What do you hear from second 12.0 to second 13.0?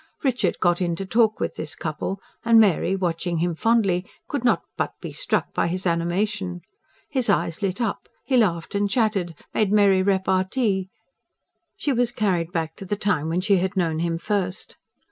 carried back to the